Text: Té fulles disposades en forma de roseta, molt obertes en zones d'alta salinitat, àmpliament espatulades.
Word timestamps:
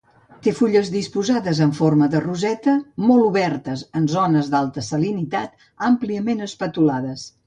Té 0.45 0.51
fulles 0.59 0.87
disposades 0.93 1.59
en 1.65 1.73
forma 1.79 2.07
de 2.15 2.21
roseta, 2.23 2.73
molt 3.09 3.25
obertes 3.25 3.83
en 3.99 4.07
zones 4.13 4.49
d'alta 4.55 4.85
salinitat, 4.87 5.63
àmpliament 5.89 6.43
espatulades. 6.47 7.27